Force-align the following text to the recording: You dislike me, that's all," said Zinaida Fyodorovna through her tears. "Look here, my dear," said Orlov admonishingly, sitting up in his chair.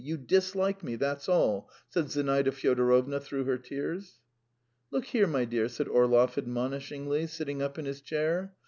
You 0.03 0.17
dislike 0.17 0.81
me, 0.81 0.95
that's 0.95 1.29
all," 1.29 1.69
said 1.87 2.09
Zinaida 2.09 2.51
Fyodorovna 2.51 3.19
through 3.19 3.43
her 3.43 3.59
tears. 3.59 4.17
"Look 4.89 5.05
here, 5.05 5.27
my 5.27 5.45
dear," 5.45 5.67
said 5.69 5.87
Orlov 5.87 6.33
admonishingly, 6.39 7.29
sitting 7.29 7.61
up 7.61 7.77
in 7.77 7.85
his 7.85 8.01
chair. 8.01 8.55